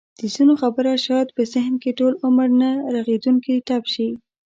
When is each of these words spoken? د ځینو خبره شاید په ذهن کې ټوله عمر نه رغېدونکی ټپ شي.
د 0.19 0.21
ځینو 0.33 0.53
خبره 0.61 0.91
شاید 1.05 1.29
په 1.35 1.41
ذهن 1.53 1.73
کې 1.81 1.95
ټوله 1.99 2.17
عمر 2.25 2.49
نه 2.61 2.69
رغېدونکی 2.95 3.53
ټپ 3.67 3.83
شي. 3.93 4.09